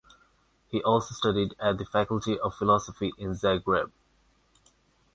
He 0.69 0.81
also 0.81 1.13
studied 1.13 1.53
at 1.59 1.77
the 1.77 1.85
Faculty 1.85 2.39
of 2.39 2.55
Philosophy 2.55 3.13
in 3.19 3.33
Zagreb. 3.35 3.91